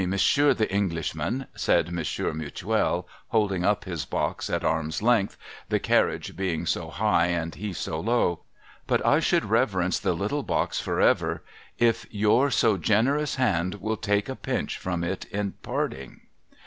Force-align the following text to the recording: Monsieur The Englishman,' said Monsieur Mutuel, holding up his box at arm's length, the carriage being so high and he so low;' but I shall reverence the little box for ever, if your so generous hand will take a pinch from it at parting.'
Monsieur 0.07 0.55
The 0.55 0.67
Englishman,' 0.73 1.45
said 1.53 1.91
Monsieur 1.91 2.33
Mutuel, 2.33 3.07
holding 3.27 3.63
up 3.63 3.83
his 3.83 4.03
box 4.03 4.49
at 4.49 4.63
arm's 4.63 5.03
length, 5.03 5.37
the 5.69 5.79
carriage 5.79 6.35
being 6.35 6.65
so 6.65 6.89
high 6.89 7.27
and 7.27 7.53
he 7.53 7.71
so 7.71 7.99
low;' 7.99 8.39
but 8.87 9.05
I 9.05 9.19
shall 9.19 9.41
reverence 9.41 9.99
the 9.99 10.13
little 10.13 10.41
box 10.41 10.79
for 10.79 10.99
ever, 10.99 11.43
if 11.77 12.07
your 12.09 12.49
so 12.49 12.77
generous 12.77 13.35
hand 13.35 13.75
will 13.75 13.95
take 13.95 14.27
a 14.27 14.35
pinch 14.35 14.79
from 14.79 15.03
it 15.03 15.31
at 15.31 15.61
parting.' 15.61 16.21